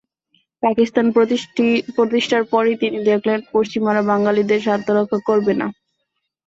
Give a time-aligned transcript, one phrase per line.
[0.63, 1.05] পাকিস্তান
[1.97, 5.67] প্রতিষ্ঠার পরই তিনি দেখলেন, পশ্চিমারা বাঙালিদের স্বার্থ রক্ষা করবে না।